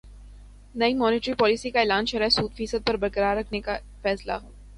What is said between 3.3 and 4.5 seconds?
رکھنے کا فیصلہ